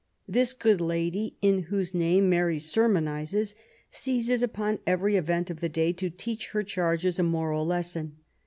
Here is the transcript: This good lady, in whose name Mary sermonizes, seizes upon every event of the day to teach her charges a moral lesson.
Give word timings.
This 0.27 0.53
good 0.53 0.81
lady, 0.81 1.35
in 1.43 1.65
whose 1.69 1.93
name 1.93 2.27
Mary 2.27 2.57
sermonizes, 2.57 3.53
seizes 3.91 4.41
upon 4.41 4.79
every 4.87 5.15
event 5.15 5.51
of 5.51 5.59
the 5.61 5.69
day 5.69 5.93
to 5.93 6.09
teach 6.09 6.47
her 6.53 6.63
charges 6.63 7.19
a 7.19 7.23
moral 7.23 7.67
lesson. 7.67 8.17